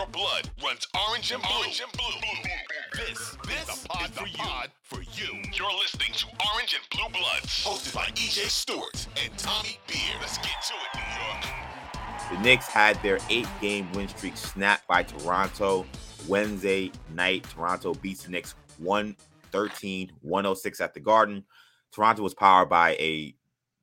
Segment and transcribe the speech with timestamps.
[0.00, 4.26] Your blood runs orange and blue, orange and blue, this, this is the pod, for,
[4.26, 4.36] you.
[4.38, 5.42] pod for you.
[5.52, 10.16] You're listening to Orange and Blue Bloods, hosted by EJ Stewart and Tommy Beer.
[10.18, 12.32] Let's get to it, New York.
[12.32, 15.84] The Knicks had their eight-game win streak snapped by Toronto
[16.26, 17.44] Wednesday night.
[17.54, 21.44] Toronto beats the Knicks 113 106 at the Garden.
[21.92, 23.34] Toronto was powered by a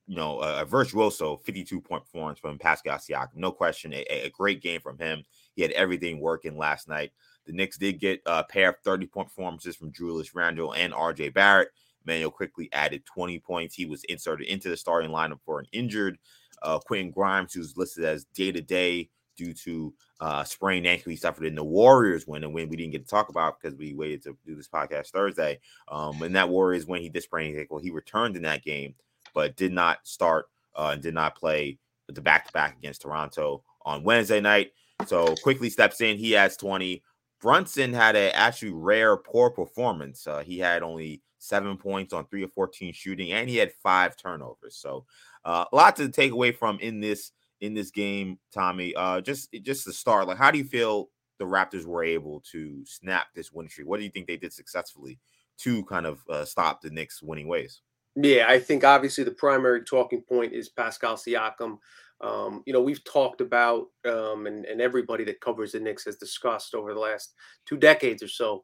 [0.07, 3.35] you know, a, a virtuoso 52 point performance from Pascal Siakam.
[3.35, 5.23] No question, a, a, great game from him.
[5.58, 7.11] He had everything working last night.
[7.45, 11.33] The Knicks did get a pair of 30 point performances from Julius Randle and RJ
[11.33, 11.69] Barrett.
[12.05, 13.75] Manuel Quickley added 20 points.
[13.75, 16.17] He was inserted into the starting lineup for an injured
[16.61, 21.16] uh, Quentin Grimes, who's listed as day to day due to uh, sprained ankle he
[21.17, 23.94] suffered in the Warriors win, and when we didn't get to talk about because we
[23.94, 25.59] waited to do this podcast Thursday.
[25.89, 28.95] Um, and that Warriors when he did sprain ankle, he returned in that game
[29.33, 31.77] but did not start uh, and did not play
[32.08, 34.71] the back to back against Toronto on Wednesday night.
[35.05, 36.17] So Quickley steps in.
[36.17, 37.03] He has 20.
[37.41, 40.25] Brunson had a actually rare poor performance.
[40.25, 44.17] Uh, he had only seven points on three of 14 shooting, and he had five
[44.17, 44.75] turnovers.
[44.75, 45.05] So
[45.45, 47.31] uh, a lot to take away from in this
[47.61, 48.95] in this game, Tommy.
[48.95, 52.83] Uh, just just to start, like how do you feel the Raptors were able to
[52.86, 53.87] snap this win streak?
[53.87, 55.19] What do you think they did successfully
[55.59, 57.81] to kind of uh, stop the Knicks' winning ways?
[58.15, 61.77] Yeah, I think obviously the primary talking point is Pascal Siakam.
[62.19, 66.15] Um, you know, we've talked about, um, and, and everybody that covers the Knicks has
[66.15, 67.33] discussed over the last
[67.65, 68.63] two decades or so.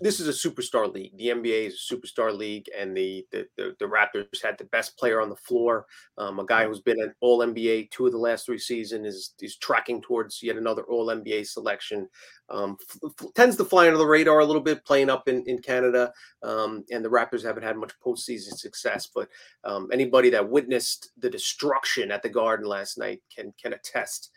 [0.00, 1.16] This is a superstar league.
[1.16, 4.98] The NBA is a superstar league, and the the, the, the Raptors had the best
[4.98, 5.86] player on the floor.
[6.16, 9.34] Um, a guy who's been an All NBA two of the last three seasons is
[9.40, 12.08] is tracking towards yet another All NBA selection.
[12.50, 15.60] Um, f- tends to fly under the radar a little bit, playing up in in
[15.60, 16.12] Canada,
[16.42, 19.08] um, and the Raptors haven't had much postseason success.
[19.14, 19.28] But
[19.62, 24.32] um, anybody that witnessed the destruction at the Garden last night can can attest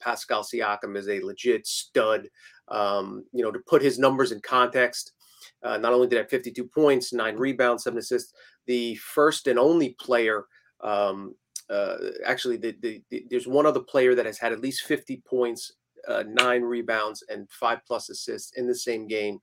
[0.00, 2.28] Pascal Siakam is a legit stud.
[2.68, 5.12] Um, you know, to put his numbers in context,
[5.62, 8.32] uh, not only did he have 52 points, nine rebounds, seven assists,
[8.66, 10.46] the first and only player.
[10.80, 11.34] Um,
[11.70, 15.22] uh, actually, the, the, the, there's one other player that has had at least 50
[15.26, 15.72] points,
[16.08, 19.38] uh, nine rebounds, and five plus assists in the same game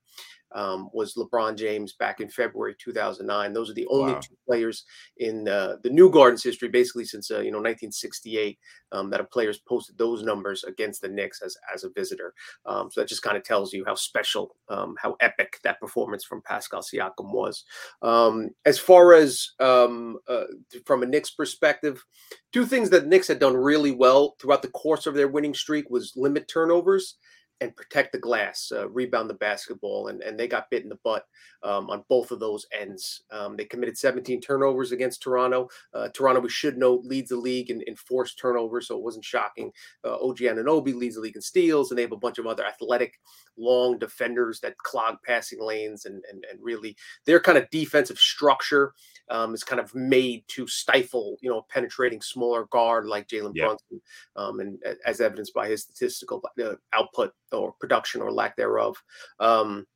[0.53, 3.53] um, was LeBron James back in February 2009.
[3.53, 4.19] Those are the only wow.
[4.19, 4.85] two players
[5.17, 8.57] in uh, the New Gardens history, basically since uh, you know 1968,
[8.91, 12.33] um, that a player's posted those numbers against the Knicks as as a visitor.
[12.65, 16.23] Um, so that just kind of tells you how special, um, how epic that performance
[16.23, 17.63] from Pascal Siakam was.
[18.01, 20.45] Um, as far as um, uh,
[20.85, 22.03] from a Knicks perspective,
[22.51, 25.89] two things that Knicks had done really well throughout the course of their winning streak
[25.89, 27.17] was limit turnovers
[27.63, 30.99] and protect the glass, uh, rebound the basketball, and, and they got bit in the
[31.03, 31.25] butt
[31.63, 33.23] um, on both of those ends.
[33.31, 35.69] Um, they committed 17 turnovers against Toronto.
[35.93, 39.23] Uh, Toronto, we should know, leads the league in, in forced turnovers, so it wasn't
[39.23, 39.71] shocking.
[40.03, 42.65] Uh, OG Anunoby leads the league in steals, and they have a bunch of other
[42.65, 43.13] athletic,
[43.57, 48.93] long defenders that clog passing lanes, and and, and really their kind of defensive structure
[49.33, 53.65] um, is kind of made to stifle, you know, penetrating smaller guard like Jalen yeah.
[53.65, 54.01] Brunson,
[54.35, 58.95] um, and as evidenced by his statistical uh, output or production or lack thereof.
[59.39, 59.87] Um,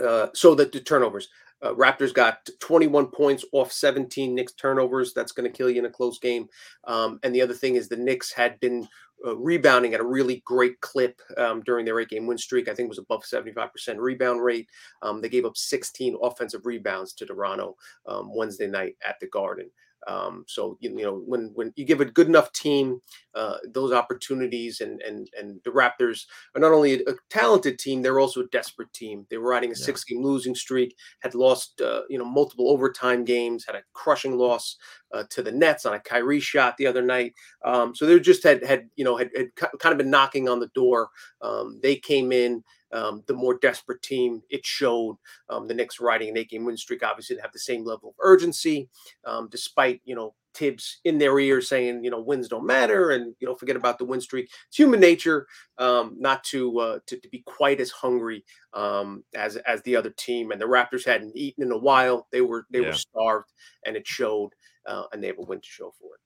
[0.00, 1.28] uh, so that the turnovers.
[1.64, 5.14] Uh, Raptors got 21 points off 17 Knicks turnovers.
[5.14, 6.48] That's going to kill you in a close game.
[6.84, 8.86] Um, and the other thing is the Knicks had been
[9.26, 12.68] uh, rebounding at a really great clip um, during their eight game win streak.
[12.68, 14.68] I think it was above 75% rebound rate.
[15.00, 17.76] Um, they gave up 16 offensive rebounds to Toronto
[18.06, 19.70] um, Wednesday night at the Garden.
[20.06, 23.00] Um, so you, you, know when when you give a good enough team
[23.34, 24.80] uh, those opportunities.
[24.80, 28.48] And and and the Raptors are not only a, a talented team, they're also a
[28.48, 29.26] desperate team.
[29.30, 29.84] They were riding a yeah.
[29.84, 34.36] six game losing streak, had lost uh, you know multiple overtime games, had a crushing
[34.36, 34.76] loss
[35.12, 37.34] uh, to the Nets on a Kyrie shot the other night.
[37.64, 40.60] Um, so they just had had you know had, had kind of been knocking on
[40.60, 41.08] the door.
[41.42, 42.62] Um, they came in
[42.94, 44.42] um, the more desperate team.
[44.48, 45.18] It showed
[45.50, 47.02] um, the Knicks riding an eight-game win streak.
[47.02, 48.88] Obviously, didn't have the same level of urgency,
[49.26, 53.34] um, despite you know Thibs in their ear saying you know wins don't matter and
[53.40, 54.48] you know forget about the win streak.
[54.68, 55.48] It's human nature
[55.78, 60.10] um, not to, uh, to, to be quite as hungry um, as as the other
[60.10, 60.52] team.
[60.52, 62.28] And the Raptors hadn't eaten in a while.
[62.30, 62.88] They were they yeah.
[62.88, 63.52] were starved,
[63.84, 64.50] and it showed.
[64.86, 66.20] Uh, and they have a win to show for it.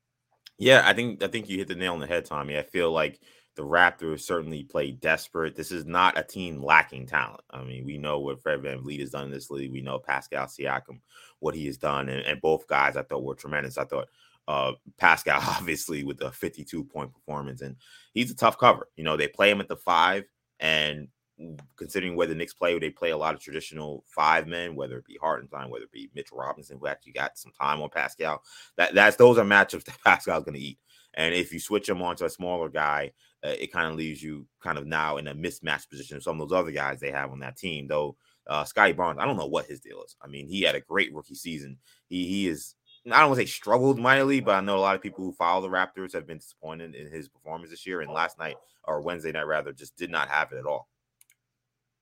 [0.58, 2.58] Yeah, I think I think you hit the nail on the head, Tommy.
[2.58, 3.20] I feel like
[3.58, 5.56] the Raptors certainly play desperate.
[5.56, 7.40] This is not a team lacking talent.
[7.50, 9.72] I mean, we know what Fred VanVleet has done in this league.
[9.72, 11.00] We know Pascal Siakam,
[11.40, 12.08] what he has done.
[12.08, 13.76] And, and both guys I thought were tremendous.
[13.76, 14.06] I thought
[14.46, 17.60] uh, Pascal, obviously, with a 52 point performance.
[17.60, 17.74] And
[18.14, 18.88] he's a tough cover.
[18.94, 20.22] You know, they play him at the five.
[20.60, 21.08] And
[21.76, 25.06] considering where the Knicks play, they play a lot of traditional five men, whether it
[25.06, 28.42] be Hartenstein, whether it be Mitch Robinson, who actually got some time on Pascal.
[28.76, 30.78] That that's those are matchups that Pascal's going to eat.
[31.14, 33.12] And if you switch him onto a smaller guy,
[33.44, 36.48] uh, it kind of leaves you kind of now in a mismatched position some of
[36.48, 37.86] those other guys they have on that team.
[37.86, 40.16] Though uh, Scottie Barnes, I don't know what his deal is.
[40.22, 41.78] I mean, he had a great rookie season.
[42.08, 42.74] He he is
[43.06, 45.32] I don't want to say struggled mightily, but I know a lot of people who
[45.32, 48.00] follow the Raptors have been disappointed in his performance this year.
[48.00, 50.88] And last night or Wednesday night rather, just did not have it at all.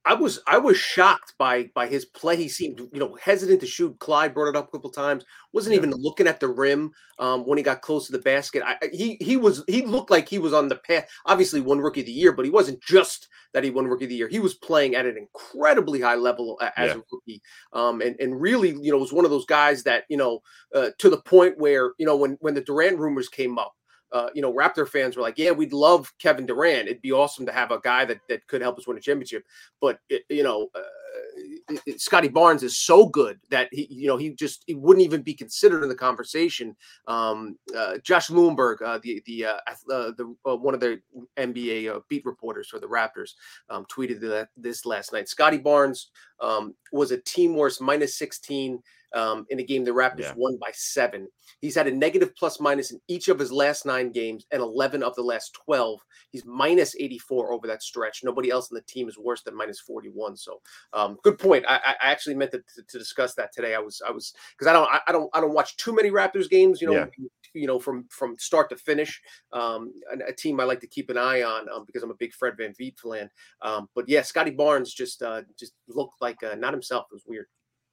[0.07, 2.37] I was I was shocked by by his play.
[2.37, 3.99] He seemed you know hesitant to shoot.
[3.99, 5.25] Clyde brought it up a couple times.
[5.53, 5.81] Wasn't yeah.
[5.81, 8.63] even looking at the rim um, when he got close to the basket.
[8.65, 11.09] I, he he was he looked like he was on the path.
[11.27, 14.11] Obviously, one rookie of the year, but he wasn't just that he won rookie of
[14.11, 14.29] the year.
[14.29, 16.95] He was playing at an incredibly high level as yeah.
[16.95, 17.43] a rookie,
[17.73, 20.41] um, and and really you know was one of those guys that you know
[20.73, 23.76] uh, to the point where you know when when the Durant rumors came up
[24.13, 26.89] uh, you know, Raptor fans were like, "Yeah, we'd love Kevin Durant.
[26.89, 29.45] It'd be awesome to have a guy that that could help us win a championship."
[29.81, 34.31] But it, you know, uh, Scottie Barnes is so good that he, you know, he
[34.31, 36.77] just he wouldn't even be considered in the conversation.
[37.09, 41.01] Um, uh, Josh Lewenberg, uh, the the uh, the one of the
[41.37, 43.33] NBA beat reporters for the Raptors,
[43.71, 45.29] um, tweeted that this last night.
[45.29, 46.11] Scottie Barnes
[46.41, 48.83] um, was a team worst minus sixteen
[49.17, 50.35] um, in a game the Raptors yeah.
[50.37, 51.27] won by seven.
[51.61, 55.03] He's had a negative plus minus in each of his last nine games and 11
[55.03, 55.99] of the last 12.
[56.31, 58.21] He's minus 84 over that stretch.
[58.23, 60.37] Nobody else on the team is worse than minus 41.
[60.37, 60.61] So,
[60.93, 61.65] um, good point.
[61.67, 63.75] I, I actually meant to, to, to, discuss that today.
[63.75, 66.51] I was, I was, because I don't, I, don't, I don't watch too many Raptors
[66.51, 66.83] games.
[66.83, 67.27] You know, yeah.
[67.55, 69.21] you know, from from start to finish.
[69.53, 72.15] Um, a, a, team I like to keep an eye on um, because I'm a
[72.15, 73.31] big Fred Van VanVleet fan.
[73.63, 77.07] Um, but yeah, Scottie Barnes just uh, just looked like uh, not himself.
[77.11, 77.47] It was weird.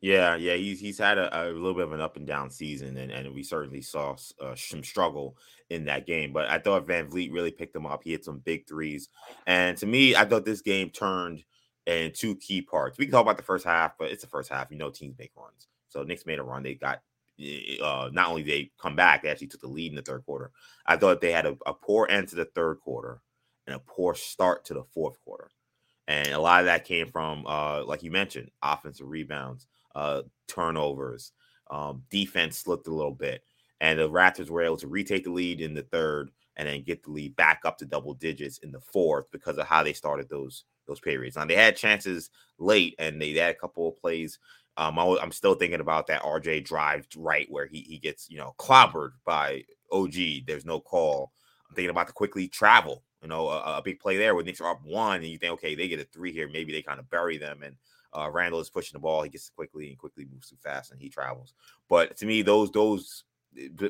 [0.03, 2.97] Yeah, yeah, he's he's had a, a, little bit of an up and down season,
[2.97, 5.37] and, and we certainly saw uh, some struggle
[5.69, 6.33] in that game.
[6.33, 8.03] But I thought VanVleet really picked him up.
[8.03, 9.07] He hit some big threes,
[9.47, 11.45] and to me, I thought this game turned
[11.85, 12.97] in two key parts.
[12.97, 14.71] We can talk about the first half, but it's the first half.
[14.71, 15.69] You know, teams make runs.
[15.87, 16.63] So Knicks made a run.
[16.63, 17.01] They got
[17.81, 20.51] uh, not only they come back, they actually took the lead in the third quarter.
[20.85, 23.21] I thought they had a, a poor end to the third quarter
[23.67, 25.49] and a poor start to the fourth quarter,
[26.09, 31.31] and a lot of that came from, uh, like you mentioned, offensive rebounds uh, turnovers.
[31.71, 33.43] Um, defense slipped a little bit,
[33.81, 37.03] and the Raptors were able to retake the lead in the third and then get
[37.03, 40.29] the lead back up to double digits in the fourth because of how they started
[40.29, 41.35] those those periods.
[41.35, 42.29] Now they had chances
[42.59, 44.39] late, and they had a couple of plays.
[44.75, 48.37] Um, I, am still thinking about that RJ drive right where he he gets you
[48.37, 50.45] know clobbered by OG.
[50.45, 51.31] There's no call.
[51.69, 53.03] I'm thinking about the Quickley travel.
[53.21, 55.53] You know, a, a big play there when Knicks are up one, and you think,
[55.53, 56.49] okay, they get a three here.
[56.51, 57.75] Maybe they kind of bury them, and
[58.15, 59.23] uh, Randle is pushing the ball.
[59.23, 61.53] He gets Quickley and Quickley moves too fast, and he travels.
[61.89, 63.23] But to me, those those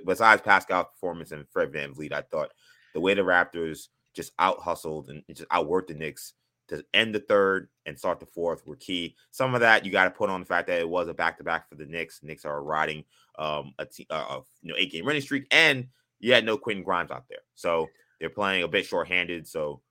[0.05, 2.51] besides Pascal's performance and Fred VanVleet, I thought
[2.93, 6.33] the way the Raptors just out hustled and just outworked the Knicks
[6.69, 9.15] to end the third and start the fourth were key.
[9.31, 11.37] Some of that you got to put on the fact that it was a back
[11.37, 12.21] to back for the Knicks.
[12.23, 13.03] Knicks are riding
[13.37, 15.87] um, a, t- uh, a you know eight game winning streak, and
[16.19, 17.89] you had no Quentin Grimes out there, so
[18.19, 19.47] they're playing a bit shorthanded.
[19.47, 19.81] So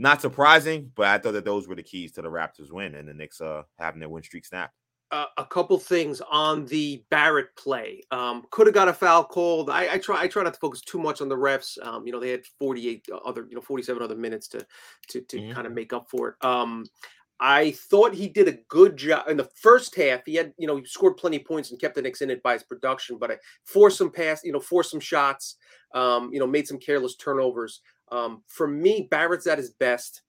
[0.00, 3.06] not surprising, but I thought that those were the keys to the Raptors win and
[3.06, 4.74] the Knicks uh, having their win streak snapped.
[5.12, 8.00] Uh, a couple things on the Barrett play.
[8.10, 9.68] Um, could have got a foul called.
[9.68, 10.22] I, I, try.
[10.22, 11.84] I try not to focus too much on the refs.
[11.84, 14.64] Um, you know, they had 48 other, you know, 47 other minutes to
[15.08, 15.52] to, to mm-hmm.
[15.52, 16.44] kind of make up for it.
[16.44, 16.86] Um,
[17.40, 20.20] I thought he did a good job in the first half.
[20.26, 22.42] He had, you know, he scored plenty of points and kept the Knicks in it
[22.42, 25.56] by his production, but I forced some pass, you know, forced some shots,
[25.94, 27.80] um, you know, made some careless turnovers.
[28.10, 30.22] Um, for me, Barrett's at his best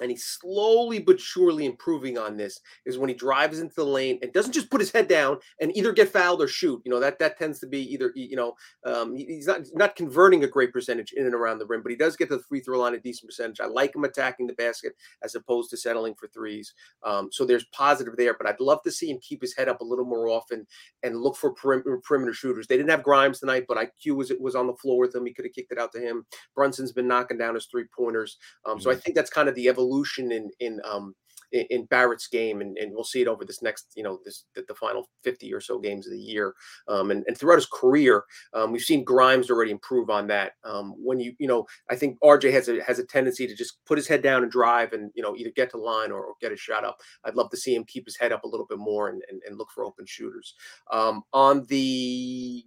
[0.00, 4.18] and he's slowly but surely improving on this is when he drives into the lane
[4.22, 7.00] and doesn't just put his head down and either get fouled or shoot you know
[7.00, 8.54] that that tends to be either you know
[8.86, 11.96] um, he's not not converting a great percentage in and around the rim but he
[11.96, 13.60] does get to the free throw line a decent percentage.
[13.60, 17.64] I like him attacking the basket as opposed to settling for threes um, so there's
[17.72, 20.28] positive there but i'd love to see him keep his head up a little more
[20.28, 20.66] often
[21.02, 22.66] and look for perimeter, perimeter shooters.
[22.66, 25.26] They didn't have grimes tonight but iq was was on the floor with him.
[25.26, 26.24] He could have kicked it out to him.
[26.54, 28.82] Brunson's been knocking down his three pointers um, mm-hmm.
[28.82, 31.14] so i think that's kind of the evolution evolution in in um
[31.52, 34.64] in, Barrett's game, and, and we'll see it over this next, you know, this the,
[34.68, 36.54] the final 50 or so games of the year.
[36.86, 40.52] Um, and, and throughout his career, um, we've seen Grimes already improve on that.
[40.64, 43.84] Um, when you, you know, I think RJ has a has a tendency to just
[43.84, 46.34] put his head down and drive and, you know, either get to line or, or
[46.40, 46.98] get a shot up.
[47.24, 49.42] I'd love to see him keep his head up a little bit more and, and,
[49.46, 50.54] and look for open shooters.
[50.92, 52.64] Um, on the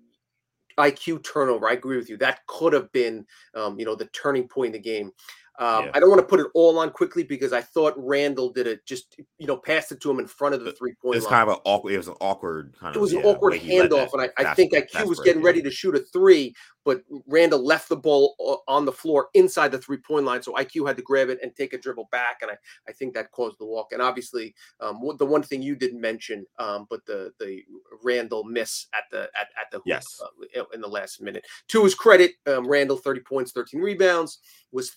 [0.78, 2.18] IQ turnover, I agree with you.
[2.18, 3.26] That could have been,
[3.56, 5.12] um, you know, the turning point in the game.
[5.60, 5.92] Um, yeah.
[5.94, 8.86] I don't want to put it all on Quickley because I thought Randle did it
[8.86, 11.18] just you know passed it to him in front of the three point.
[11.18, 11.94] It's kind of an awkward.
[11.94, 12.98] It was an awkward kind of.
[12.98, 15.70] It was yeah, an awkward handoff, and I, I think IQ was getting ready to
[15.70, 16.56] shoot a three,
[16.86, 20.42] but Randle left the ball on the floor inside the three point line.
[20.42, 22.40] So IQ had to grab it and take a dribble back.
[22.42, 22.56] And I,
[22.88, 23.94] I think that caused the walk.
[23.94, 27.62] And obviously, um, the one thing you didn't mention, um, but the the
[28.04, 30.20] Randle miss at the at, at the hoop, yes.
[30.22, 31.46] Uh, in the last minute.
[31.70, 34.40] To his credit, um, Randle 30 points, 13 rebounds,
[34.72, 34.92] was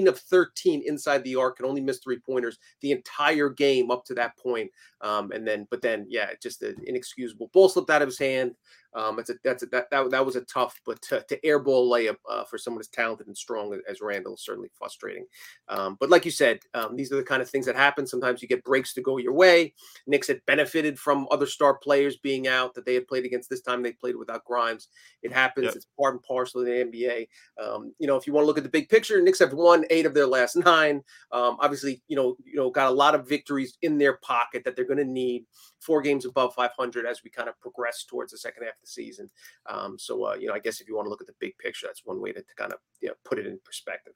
[0.00, 4.04] 13 of 13 inside the arc and only missed three pointers the entire game up
[4.06, 4.70] to that point.
[5.00, 8.54] Um, and then, but then, yeah, just an inexcusable ball slipped out of his hand.
[8.94, 11.88] Um, it's a that's a, that, that that was a tough, but to, to airball
[11.88, 15.26] layup uh, for someone as talented and strong as Randle is certainly frustrating.
[15.68, 18.06] Um, but like you said, um, these are the kind of things that happen.
[18.06, 19.74] Sometimes you get breaks to go your way.
[20.06, 23.48] Knicks had benefited from other star players being out that they had played against.
[23.48, 24.88] This time they played without Grimes.
[25.22, 25.66] It happens.
[25.66, 25.76] Yep.
[25.76, 27.28] It's part and parcel of the NBA.
[27.62, 29.84] Um, you know, if you want to look at the big picture, Knicks have won
[29.90, 31.02] eight of their last nine.
[31.32, 34.74] Um, obviously, you know, you know, got a lot of victories in their pocket that
[34.74, 35.44] they're going to need.
[35.80, 39.30] Four games above 500 as we kind of progress towards the second half the season.
[39.68, 41.56] Um, so, uh, you know, I guess if you want to look at the big
[41.58, 44.14] picture, that's one way to, to kind of you know, put it in perspective.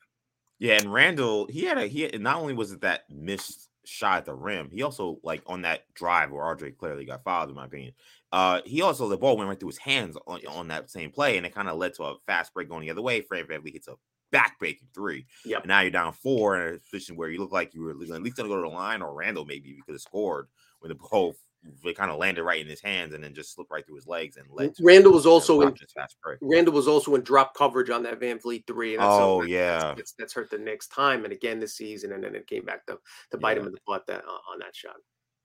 [0.58, 4.18] Yeah, and Randle, he had a he had, not only was it that missed shot
[4.18, 7.56] at the rim, he also like on that drive where RJ clearly got fouled, in
[7.56, 7.92] my opinion.
[8.32, 11.36] Uh, he also the ball went right through his hands on, on that same play,
[11.36, 13.20] and it kind of led to a fast break going the other way.
[13.20, 13.94] Fred VanVleet hits a
[14.34, 15.26] back-breaking three.
[15.44, 15.62] Yep.
[15.62, 17.96] And now you're down four in a position where you look like you were at
[17.96, 20.48] least going to go to the line, or Randle maybe because could scored
[20.80, 21.36] when the ball
[21.84, 24.06] it kind of landed right in his hands and then just slipped right through his
[24.06, 24.74] legs and led.
[24.80, 26.38] Randle was also in fast break.
[26.42, 28.94] Randle was also in drop coverage on that VanVleet three.
[28.94, 32.22] And that's oh yeah, that's, that's, hurt the next time and again this season, and
[32.22, 32.98] then it came back to
[33.30, 33.62] to bite yeah.
[33.62, 34.96] him in the butt that uh, on that shot.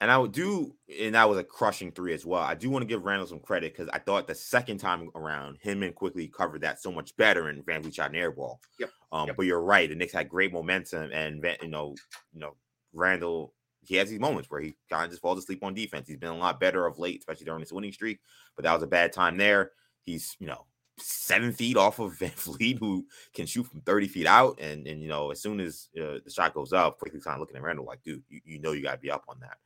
[0.01, 2.41] And I would do, and that was a crushing three as well.
[2.41, 5.57] I do want to give Randle some credit because I thought the second time around,
[5.61, 8.61] him and Quickley covered that so much better, and VanVleet shot an air ball.
[8.79, 8.89] Yep.
[9.11, 9.35] Um, yep.
[9.35, 11.95] But you're right, the Knicks had great momentum, and you know,
[12.31, 12.55] you know,
[12.93, 13.53] Randle
[13.85, 16.07] he has these moments where he kind of just falls asleep on defense.
[16.07, 18.19] He's been a lot better of late, especially during this winning streak.
[18.55, 19.71] But that was a bad time there.
[20.01, 20.65] He's you know
[21.01, 24.59] seven feet off of VanVleet, who can shoot from 30 feet out.
[24.59, 27.39] And, and you know, as soon as uh, the shot goes up, Quickley kind of
[27.39, 29.57] looking at Randle like, dude, you, you know, you got to be up on that.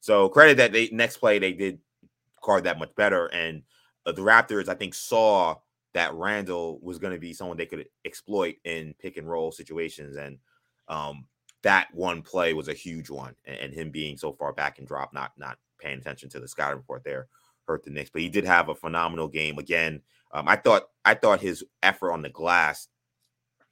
[0.00, 1.78] So credit that they next play, they did
[2.42, 3.26] card that much better.
[3.26, 3.62] And
[4.06, 5.56] uh, the Raptors, I think, saw
[5.92, 10.16] that Randle was going to be someone they could exploit in pick and roll situations.
[10.16, 10.38] And
[10.88, 11.26] um,
[11.62, 15.12] that one play was a huge one, and, him being so far back and drop,
[15.12, 17.28] not not paying attention to the scouting report there,
[17.66, 18.10] hurt the Knicks.
[18.10, 20.02] But he did have a phenomenal game again.
[20.32, 22.88] Um, I thought I thought his effort on the glass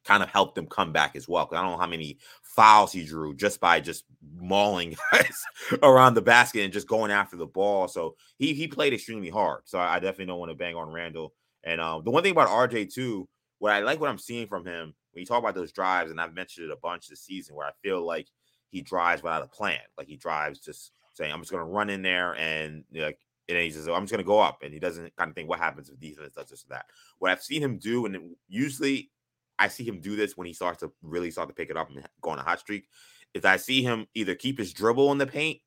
[0.04, 1.49] kind of helped him come back as well.
[1.52, 4.04] I don't know how many fouls he drew just by just
[4.37, 5.37] mauling guys
[5.83, 7.88] around the basket and just going after the ball.
[7.88, 9.62] So he he played extremely hard.
[9.64, 11.35] So I definitely don't want to bang on Randle.
[11.64, 13.28] And um, the one thing about RJ too,
[13.59, 16.20] what I like what I'm seeing from him when you talk about those drives, and
[16.20, 18.28] I've mentioned it a bunch this season, where I feel like
[18.70, 19.80] he drives without a plan.
[19.96, 23.58] Like he drives just saying, "I'm just going to run in there," and like, and
[23.58, 25.58] he says, "I'm just going to go up," and he doesn't kind of think what
[25.58, 26.87] happens if defense does this or that.
[27.18, 29.10] What I've seen him do, and usually
[29.58, 31.90] I see him do this when he starts to really start to pick it up
[31.90, 32.87] and go on a hot streak,
[33.34, 35.58] is I see him either keep his dribble in the paint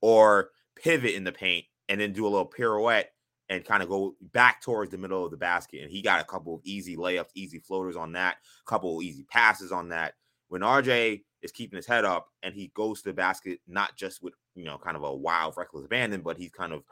[0.00, 3.12] or pivot in the paint and then do a little pirouette
[3.48, 5.82] and kind of go back towards the middle of the basket.
[5.82, 8.36] And he got a couple of easy layups, easy floaters on that,
[8.66, 10.14] a couple of easy passes on that.
[10.48, 14.22] When RJ is keeping his head up and he goes to the basket, not just
[14.22, 16.82] with, you know, kind of a wild, reckless abandon, but he's kind of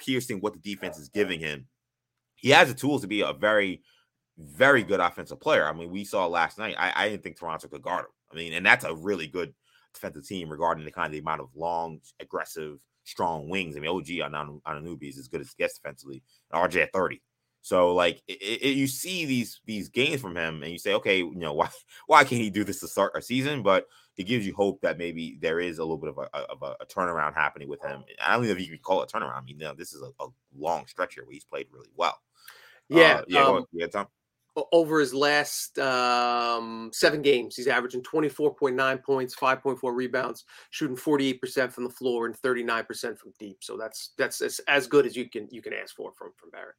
[0.00, 1.66] piercing what the defense is giving him.
[2.36, 3.82] He has the tools to be a very,
[4.38, 5.66] very good offensive player.
[5.66, 8.12] I mean, we saw last night, I, I didn't think Toronto could guard him.
[8.32, 9.52] I mean, and that's a really good
[9.92, 12.78] defensive team regarding the kind of the amount of long, aggressive
[13.10, 13.76] strong wings.
[13.76, 16.22] I mean, OG on Anunoby is as good as gets defensively.
[16.52, 17.20] RJ at 30.
[17.62, 21.18] So like it, it, you see these these games from him, and you say, okay,
[21.18, 21.68] you know why
[22.06, 23.62] why can't he do this to start a season?
[23.62, 23.86] But
[24.16, 26.76] it gives you hope that maybe there is a little bit of a, of a,
[26.80, 28.02] a turnaround happening with him.
[28.22, 29.36] I don't know if you can call it a turnaround.
[29.36, 31.90] I mean, you know, this is a, a long stretch here where he's played really
[31.94, 32.18] well.
[32.88, 34.06] Yeah, uh, yeah, um, yeah, Tom.
[34.72, 41.84] Over his last um, seven games, he's averaging 24.9 points, 5.4 rebounds, shooting 48% from
[41.84, 43.58] the floor and 39% from deep.
[43.62, 46.50] So that's that's as, as good as you can you can ask for from from
[46.50, 46.76] Barrett.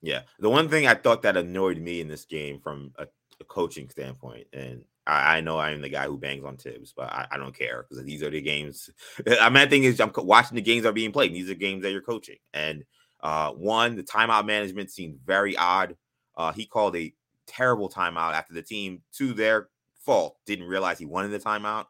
[0.00, 3.06] Yeah, the one thing I thought that annoyed me in this game from a,
[3.40, 6.92] a coaching standpoint, and I, I, know I am the guy who bangs on Thibs,
[6.96, 8.90] but I, I don't care because these are the games.
[9.26, 11.32] Mean, thing is, I'm watching the games that are being played.
[11.32, 12.84] These are games that you're coaching, and
[13.22, 15.96] uh, one, the timeout management seemed very odd.
[16.36, 17.12] Uh, he called a
[17.46, 19.68] terrible timeout after the team, to their
[20.00, 21.86] fault, didn't realize he wanted the timeout.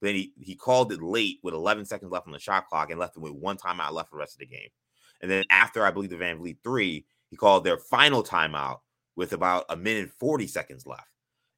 [0.00, 2.90] But Then he, he called it late with 11 seconds left on the shot clock
[2.90, 4.68] and left them with one timeout left for the rest of the game.
[5.20, 8.80] And then after I believe the VanVleet three, he called their final timeout
[9.16, 11.08] with about a minute 40 seconds left.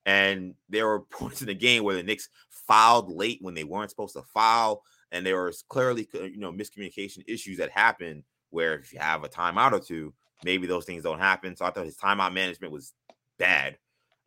[0.06, 3.90] And there were points in the game where the Knicks fouled late when they weren't
[3.90, 4.82] supposed to foul.
[5.10, 9.24] And there was clearly, uh, you know, miscommunication issues that happened where if you have
[9.24, 10.12] a timeout or two,
[10.44, 11.56] maybe those things don't happen.
[11.56, 12.92] So I thought his timeout management was
[13.38, 13.78] bad.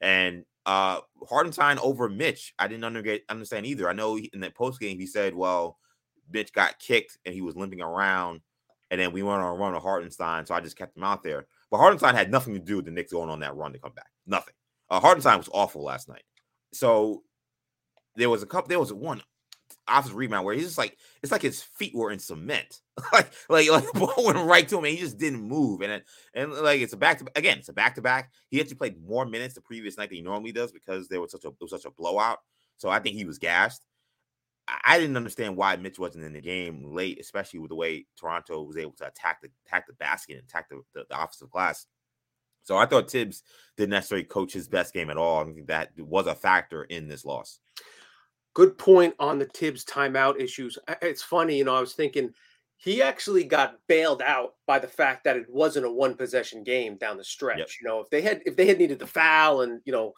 [0.02, 2.84] And uh Hartenstein over Mitch, I didn't
[3.30, 3.90] understand either.
[3.90, 5.78] I know in that post game he said, well,
[6.32, 8.42] Mitch got kicked and he was limping around
[8.90, 11.24] and then we went on a run with Hartenstein, so I just kept him out
[11.24, 11.46] there.
[11.70, 13.92] But Hartenstein had nothing to do with the Knicks going on that run to come
[13.92, 14.10] back.
[14.26, 14.54] Nothing.
[14.90, 16.24] Uh, Hartenstein was awful last night.
[16.74, 17.24] So
[18.16, 18.70] there was a couple.
[18.70, 19.22] There was one
[19.88, 22.82] offensive rebound where he's just like it's like his feet were in cement.
[23.13, 25.82] like like like ball went right to him and he just didn't move.
[25.82, 28.32] And and like it's a back to again, it's a back to back.
[28.50, 31.32] He actually played more minutes the previous night than he normally does because there was
[31.32, 32.39] such a was such a blowout.
[32.77, 33.84] So I think he was gassed.
[34.84, 38.63] I didn't understand why Mitch wasn't in the game late, especially with the way Toronto
[38.63, 41.86] was able to attack the attack the basket and attack the, the, the offensive glass.
[42.63, 43.44] So I thought Thibs
[43.77, 45.42] didn't necessarily coach his best game at all.
[45.42, 47.60] I think that was a factor in this loss.
[48.54, 50.77] Good point on the Thibs timeout issues.
[51.01, 52.34] It's funny, you know, I was thinking
[52.77, 56.96] he actually got bailed out by the fact that it wasn't a one possession game
[56.96, 57.57] down the stretch.
[57.57, 57.69] Yep.
[57.81, 60.13] You know, if they had if they had needed the foul and you know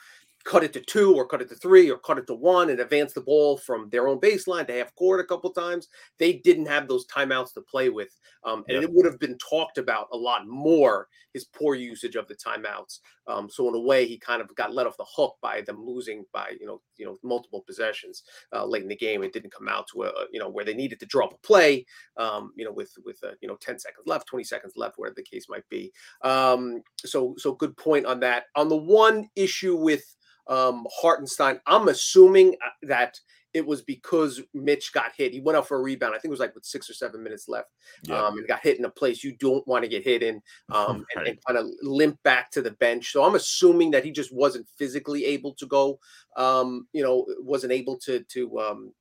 [0.50, 2.80] cut it to two or cut it to three or cut it to one and
[2.80, 5.90] advance the ball from their own baseline to half court a couple times.
[6.18, 8.18] They didn't have those timeouts to play with.
[8.44, 12.28] Um, and it would have been talked about a lot more, his poor usage of
[12.28, 12.98] the timeouts.
[13.28, 15.86] Um, so in a way, he kind of got let off the hook by them
[15.86, 19.22] losing by, you know, you know, multiple possessions uh, late in the game.
[19.22, 21.46] It didn't come out to a, you know, where they needed to draw up a
[21.46, 21.86] play,
[22.18, 25.16] um, you know, with, with, uh, you know, 10 seconds left, 20 seconds left, whatever
[25.16, 25.92] the case might be.
[26.24, 28.46] Um, so, so good point on that.
[28.56, 30.16] On the one issue with,
[30.50, 31.60] um, Hartenstein.
[31.66, 33.20] I'm assuming uh, that
[33.54, 35.32] it was because Mitch got hit.
[35.34, 36.14] He went out for a rebound.
[36.14, 37.70] I think it was like with six or seven minutes left,
[38.04, 38.22] yeah.
[38.22, 41.06] um, and got hit in a place you don't want to get hit in, um,
[41.16, 41.18] right.
[41.18, 43.12] and, and kind of limp back to the bench.
[43.12, 46.00] So I'm assuming that he just wasn't physically able to go.
[46.36, 48.94] Um, you know, wasn't able to to um,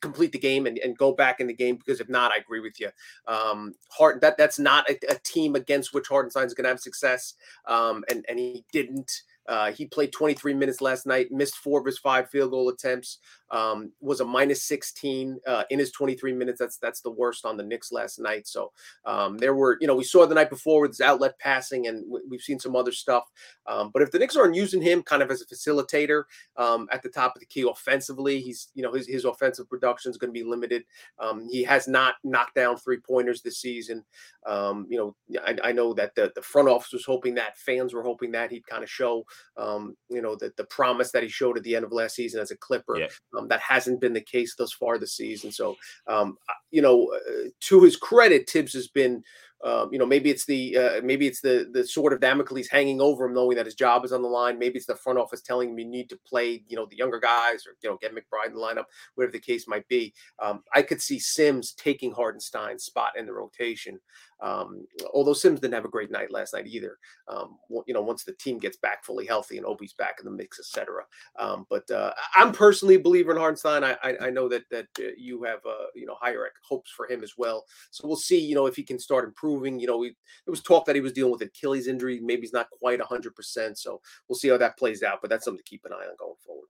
[0.00, 2.60] complete the game and, and go back in the game because if not, I agree
[2.60, 2.90] with you.
[3.26, 6.80] Um, Hart that that's not a, a team against which Hartenstein is going to have
[6.80, 7.34] success,
[7.66, 9.10] um, and and he didn't.
[9.46, 13.18] Uh, he played 23 minutes last night, missed four of his five field goal attempts,
[13.50, 16.58] um, was a minus 16 uh, in his 23 minutes.
[16.58, 18.46] That's that's the worst on the Knicks last night.
[18.46, 18.72] So
[19.04, 22.04] um, there were, you know, we saw the night before with his outlet passing, and
[22.28, 23.24] we've seen some other stuff.
[23.66, 26.24] Um, but if the Knicks aren't using him kind of as a facilitator
[26.56, 30.10] um, at the top of the key offensively, he's, you know, his, his offensive production
[30.10, 30.84] is going to be limited.
[31.18, 34.04] Um, he has not knocked down three pointers this season.
[34.46, 37.94] Um, you know, I, I, know that the, the front office was hoping that, fans
[37.94, 39.24] were hoping that he'd kind of show,
[39.56, 42.50] you know, the, the promise that he showed at the end of last season as
[42.50, 42.98] a Clipper.
[42.98, 43.06] Yeah.
[43.36, 45.52] Um, that hasn't been the case thus far this season.
[45.52, 46.36] So, um,
[46.70, 49.22] you know, uh, to his credit, Thibs has been
[49.64, 53.00] um, you know, maybe it's the uh, maybe it's the the sword of Damocles hanging
[53.00, 54.58] over him, knowing that his job is on the line.
[54.58, 57.18] Maybe it's the front office telling him you need to play, you know, the younger
[57.18, 60.12] guys or you know get McBride in the lineup, whatever the case might be.
[60.38, 63.98] Um, I could see Sims taking Hartenstein's spot in the rotation.
[64.44, 66.98] Um, although Sims didn't have a great night last night either.
[67.28, 70.30] Um, you know, once the team gets back fully healthy and Obi's back in the
[70.30, 71.02] mix, etc.
[71.38, 73.82] Um, but uh, I'm personally a believer in Hartenstein.
[73.82, 77.10] I, I, I know that that uh, you have uh, you know higher hopes for
[77.10, 77.64] him as well.
[77.90, 78.38] So we'll see.
[78.38, 79.80] You know, if he can start improving.
[79.80, 82.20] You know, we, there was talk that he was dealing with Achilles injury.
[82.22, 83.34] Maybe he's not quite 100.
[83.34, 85.20] percent So we'll see how that plays out.
[85.22, 86.68] But that's something to keep an eye on going forward.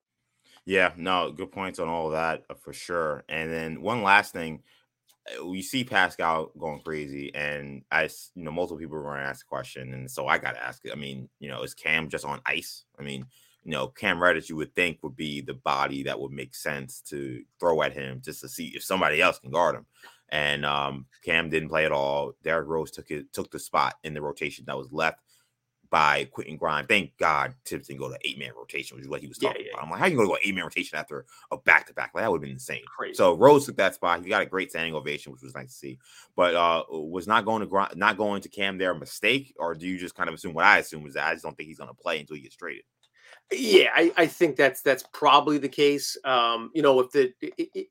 [0.67, 3.25] Yeah, no, good points on all of that uh, for sure.
[3.29, 4.63] And then one last thing,
[5.45, 9.47] we see Pascal going crazy, and I, you know, multiple people were going to ask
[9.47, 10.93] a question, and so I got to ask it.
[10.93, 12.85] I mean, you know, is Cam just on ice?
[12.99, 13.27] I mean,
[13.65, 17.01] you know, Cam Reddish, you would think would be the body that would make sense
[17.09, 19.87] to throw at him just to see if somebody else can guard him.
[20.29, 22.33] And um, Cam didn't play at all.
[22.43, 25.21] Derrick Rose took it, took the spot in the rotation that was left.
[25.95, 26.89] By Quentin Grimes.
[26.89, 29.63] Thank God Thibs didn't go to eight man rotation, which is what he was talking
[29.65, 29.85] yeah, about.
[29.85, 32.11] I'm like, how you gonna go eight man rotation after a back to back?
[32.13, 32.83] Like that would have been insane.
[32.85, 33.15] Crazy.
[33.15, 34.21] So Rose took that spot.
[34.21, 36.01] He got a great standing ovation, which was nice to see.
[36.35, 39.77] But uh was not going to Gri- not going to Cam there a mistake, or
[39.77, 41.69] do you just kind of assume what I assume is that I just don't think
[41.69, 42.83] he's gonna play until he gets traded?
[43.53, 46.17] Yeah, I, I think that's that's probably the case.
[46.25, 47.33] Um, you know, if the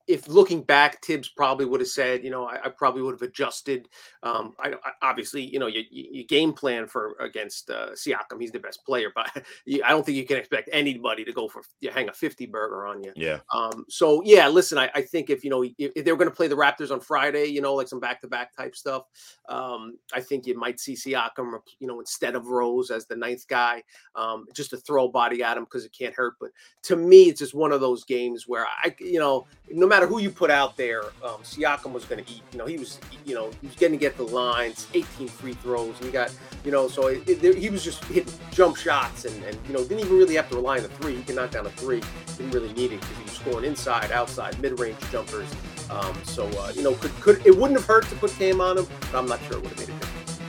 [0.07, 3.21] if looking back, Thibs probably would have said, you know, I, I probably would have
[3.21, 3.87] adjusted.
[4.23, 8.41] Um, I, I obviously, you know, you, you you game plan for against uh, Siakam,
[8.41, 9.29] he's the best player, but
[9.67, 12.87] I don't think you can expect anybody to go for you hang a fifty burger
[12.87, 13.13] on you.
[13.15, 13.39] Yeah.
[13.53, 16.31] Um, so yeah, listen, I, I think if you know if, if they were going
[16.31, 19.03] to play the Raptors on Friday, you know, like some back to back type stuff,
[19.49, 23.47] um, I think you might see Siakam, you know, instead of Rose as the ninth
[23.47, 23.83] guy,
[24.15, 26.35] um, just to throw a body at him because it can't hurt.
[26.39, 26.51] But
[26.83, 30.19] to me, it's just one of those games where I, you know, no matter who
[30.19, 32.41] you put out there, um, Siakam was going to eat.
[32.51, 35.53] You know, he was, you know, he was getting to get the lines, 18 free
[35.53, 36.33] throws, and he got,
[36.65, 39.83] you know, so it, it, he was just hitting jump shots and, and you know
[39.83, 41.15] didn't even really have to rely on the three.
[41.15, 42.01] He can knock down a three.
[42.37, 45.49] Didn't really need it because he was scoring inside, outside, mid range jumpers.
[45.89, 48.77] Um, so uh, you know, could could it wouldn't have hurt to put Cam on
[48.77, 50.39] him, but I'm not sure it would have made a difference.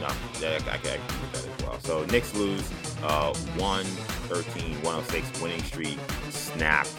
[0.00, 1.80] No, I, I, I agree with that as well.
[1.80, 2.68] So Knicks lose
[3.02, 3.34] uh
[4.30, 5.98] 113, 106 winning streak
[6.30, 6.94] snapped.